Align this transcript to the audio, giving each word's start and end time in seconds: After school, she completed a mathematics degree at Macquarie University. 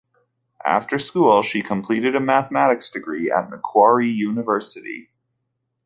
After 0.65 0.97
school, 0.97 1.43
she 1.43 1.61
completed 1.61 2.15
a 2.15 2.19
mathematics 2.19 2.89
degree 2.89 3.29
at 3.29 3.51
Macquarie 3.51 4.09
University. 4.09 5.11